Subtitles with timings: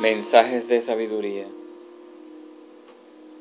[0.00, 1.46] Mensajes de sabiduría.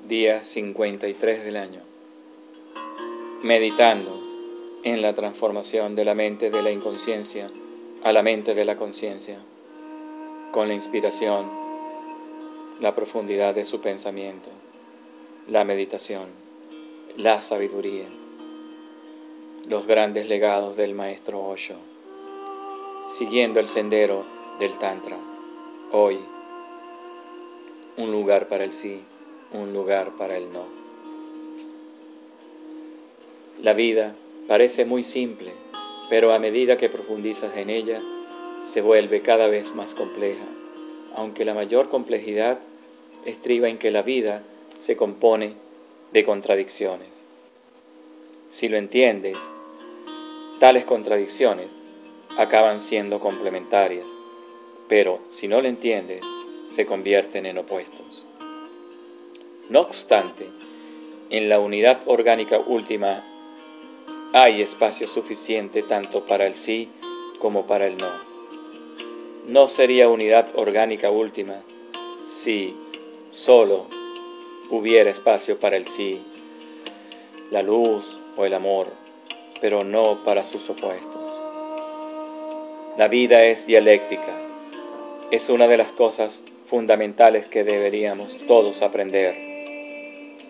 [0.07, 1.81] Día 53 del año.
[3.41, 4.21] Meditando
[4.83, 7.49] en la transformación de la mente de la inconsciencia
[8.03, 9.39] a la mente de la conciencia,
[10.51, 11.49] con la inspiración,
[12.79, 14.51] la profundidad de su pensamiento,
[15.47, 16.27] la meditación,
[17.17, 18.09] la sabiduría,
[19.67, 21.77] los grandes legados del maestro Osho,
[23.17, 24.23] siguiendo el sendero
[24.59, 25.17] del Tantra.
[25.91, 26.19] Hoy,
[27.97, 29.01] un lugar para el sí,
[29.51, 30.65] un lugar para el no.
[33.61, 34.15] La vida
[34.47, 35.51] parece muy simple,
[36.09, 38.01] pero a medida que profundizas en ella,
[38.71, 40.45] se vuelve cada vez más compleja,
[41.15, 42.59] aunque la mayor complejidad
[43.25, 44.43] estriba en que la vida
[44.81, 45.53] se compone
[46.11, 47.09] de contradicciones.
[48.51, 49.37] Si lo entiendes,
[50.59, 51.67] tales contradicciones
[52.37, 54.05] acaban siendo complementarias,
[54.87, 56.21] pero si no lo entiendes,
[56.75, 58.25] se convierten en opuestos.
[59.69, 60.49] No obstante,
[61.29, 63.23] en la unidad orgánica última
[64.33, 66.89] hay espacio suficiente tanto para el sí
[67.39, 68.11] como para el no.
[69.47, 71.61] No sería unidad orgánica última
[72.31, 72.75] si
[73.31, 73.87] solo
[74.69, 76.21] hubiera espacio para el sí,
[77.51, 78.87] la luz o el amor,
[79.61, 81.21] pero no para sus opuestos.
[82.97, 84.39] La vida es dialéctica.
[85.31, 86.41] Es una de las cosas
[86.73, 89.35] fundamentales que deberíamos todos aprender.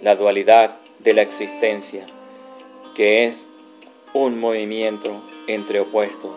[0.02, 2.08] La dualidad de la existencia,
[2.96, 3.46] que es
[4.14, 6.32] un movimiento entre opuestos,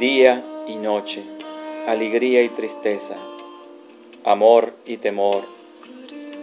[0.00, 1.22] día y noche,
[1.86, 3.14] alegría y tristeza,
[4.24, 5.44] amor y temor,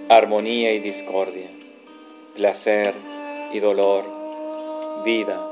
[0.08, 1.49] armonía y discordia,
[2.37, 2.95] placer
[3.52, 4.05] y dolor,
[5.03, 5.45] vida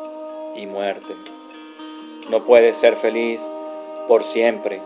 [0.55, 1.15] y muerte.
[2.29, 3.41] No puedes ser feliz
[4.07, 4.79] por siempre,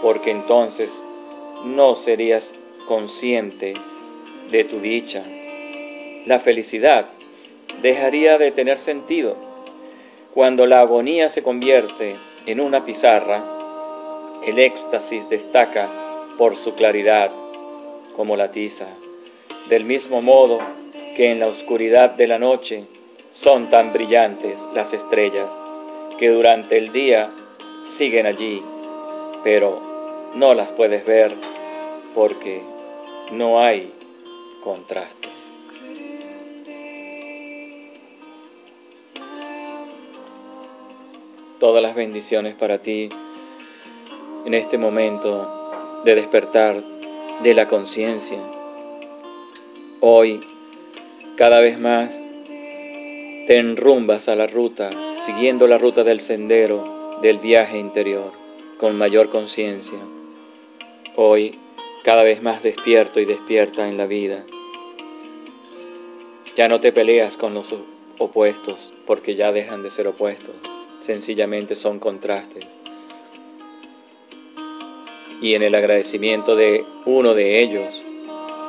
[0.00, 0.92] porque entonces
[1.64, 2.54] no serías
[2.86, 3.74] consciente
[4.50, 5.24] de tu dicha.
[6.26, 7.06] La felicidad
[7.80, 9.36] dejaría de tener sentido.
[10.34, 12.16] Cuando la agonía se convierte
[12.46, 13.42] en una pizarra,
[14.46, 15.88] el éxtasis destaca
[16.36, 17.30] por su claridad,
[18.16, 18.86] como la tiza,
[19.68, 20.58] del mismo modo
[21.16, 22.84] que en la oscuridad de la noche
[23.32, 25.48] son tan brillantes las estrellas
[26.18, 27.30] que durante el día
[27.84, 28.62] siguen allí,
[29.42, 29.93] pero
[30.34, 31.34] no las puedes ver
[32.14, 32.62] porque
[33.32, 33.92] no hay
[34.62, 35.34] contraste.
[41.64, 43.08] todas las bendiciones para ti
[44.44, 46.82] en este momento de despertar
[47.42, 48.38] de la conciencia.
[50.00, 50.40] Hoy,
[51.36, 52.14] cada vez más,
[52.44, 54.90] te enrumbas a la ruta,
[55.24, 58.32] siguiendo la ruta del sendero del viaje interior,
[58.76, 59.98] con mayor conciencia.
[61.16, 61.58] Hoy,
[62.04, 64.44] cada vez más despierto y despierta en la vida.
[66.56, 67.74] Ya no te peleas con los
[68.18, 70.54] opuestos, porque ya dejan de ser opuestos
[71.04, 72.64] sencillamente son contrastes.
[75.40, 78.02] Y en el agradecimiento de uno de ellos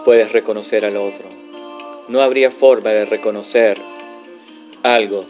[0.03, 1.29] puedes reconocer al otro.
[2.09, 3.79] No habría forma de reconocer
[4.83, 5.25] algo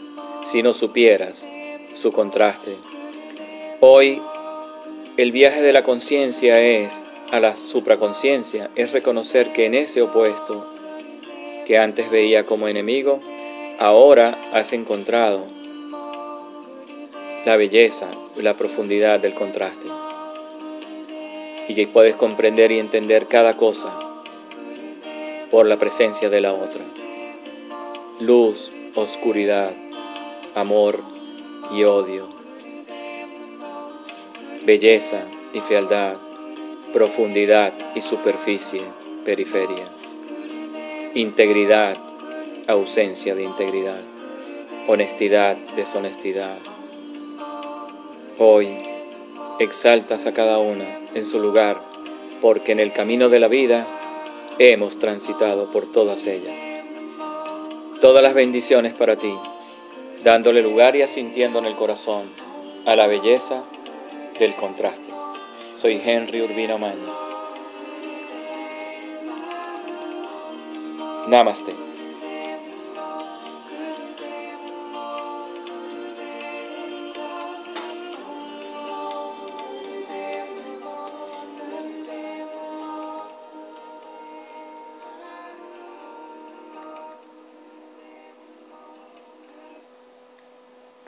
[0.52, 1.48] si no supieras
[1.94, 2.76] su contraste.
[3.80, 4.22] Hoy
[5.18, 6.92] el viaje de la conciencia es
[7.32, 10.66] a la supraconciencia, es reconocer que en ese opuesto
[11.66, 13.20] que antes veía como enemigo,
[13.80, 15.46] ahora has encontrado
[17.46, 19.88] la belleza y la profundidad del contraste.
[21.68, 23.98] Y que puedes comprender y entender cada cosa
[25.52, 26.84] por la presencia de la otra.
[28.20, 29.74] Luz, oscuridad,
[30.54, 31.00] amor
[31.72, 32.30] y odio.
[34.66, 36.18] Belleza y fealdad,
[36.96, 38.82] profundidad y superficie,
[39.26, 39.90] periferia.
[41.14, 41.98] Integridad,
[42.68, 44.00] ausencia de integridad.
[44.88, 46.60] Honestidad, deshonestidad
[48.38, 48.78] Hoy
[49.60, 51.82] exaltas a cada una en su lugar,
[52.42, 53.86] porque en el camino de la vida
[54.58, 56.56] hemos transitado por todas ellas.
[58.00, 59.36] Todas las bendiciones para ti,
[60.24, 62.30] dándole lugar y asintiendo en el corazón
[62.86, 63.66] a la belleza
[64.40, 65.05] del contraste.
[65.86, 67.14] Soy Henry Urbino Maña.
[71.28, 71.85] Namaste.